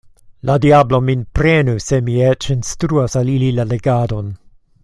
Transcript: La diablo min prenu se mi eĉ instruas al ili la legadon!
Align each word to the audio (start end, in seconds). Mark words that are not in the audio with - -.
La 0.49 0.53
diablo 0.63 0.99
min 1.09 1.21
prenu 1.39 1.75
se 1.87 2.01
mi 2.09 2.17
eĉ 2.31 2.49
instruas 2.57 3.21
al 3.23 3.33
ili 3.37 3.55
la 3.59 3.71
legadon! 3.75 4.37